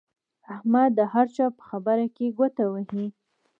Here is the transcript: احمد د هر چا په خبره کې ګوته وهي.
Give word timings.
احمد 0.53 0.89
د 0.95 0.99
هر 1.13 1.27
چا 1.35 1.45
په 1.57 1.63
خبره 1.69 2.05
کې 2.15 2.25
ګوته 2.37 2.65
وهي. 2.69 3.05